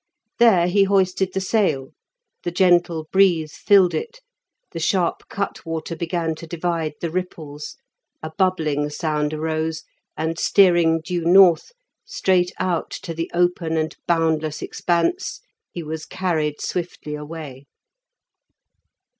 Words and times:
There 0.39 0.65
he 0.65 0.85
hoisted 0.85 1.31
the 1.33 1.39
sail, 1.39 1.89
the 2.41 2.49
gentle 2.49 3.07
breeze 3.11 3.55
filled 3.55 3.93
it, 3.93 4.19
the 4.71 4.79
sharp 4.79 5.29
cutwater 5.29 5.95
began 5.95 6.33
to 6.37 6.47
divide 6.47 6.93
the 7.01 7.11
ripples, 7.11 7.75
a 8.23 8.31
bubbling 8.35 8.89
sound 8.89 9.31
arose, 9.31 9.83
and 10.17 10.39
steering 10.39 11.01
due 11.01 11.23
north, 11.23 11.71
straight 12.03 12.51
out 12.57 12.89
to 13.03 13.13
the 13.13 13.29
open 13.31 13.77
and 13.77 13.95
boundless 14.07 14.63
expanse, 14.63 15.39
he 15.69 15.83
was 15.83 16.07
carried 16.07 16.61
swiftly 16.61 17.13
away. 17.13 17.65